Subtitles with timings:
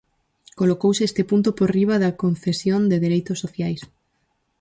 [0.59, 3.81] Colocouse este punto por riba da concesión de dereitos sociais.